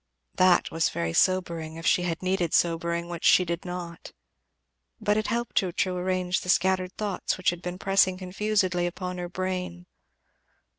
[0.33, 4.13] That was very sobering; if she had needed sobering, which she did not.
[4.99, 9.19] But it helped her to arrange the scattered thoughts which had been pressing confusedly upon
[9.19, 9.85] her brain.